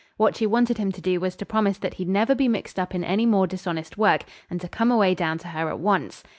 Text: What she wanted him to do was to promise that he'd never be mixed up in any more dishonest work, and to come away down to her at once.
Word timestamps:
What 0.17 0.35
she 0.35 0.47
wanted 0.47 0.79
him 0.79 0.91
to 0.93 0.99
do 0.99 1.19
was 1.19 1.35
to 1.35 1.45
promise 1.45 1.77
that 1.77 1.93
he'd 1.93 2.07
never 2.09 2.33
be 2.33 2.47
mixed 2.47 2.79
up 2.79 2.95
in 2.95 3.03
any 3.03 3.27
more 3.27 3.45
dishonest 3.45 3.99
work, 3.99 4.23
and 4.49 4.59
to 4.59 4.67
come 4.67 4.89
away 4.91 5.13
down 5.13 5.37
to 5.37 5.49
her 5.49 5.69
at 5.69 5.77
once. 5.77 6.23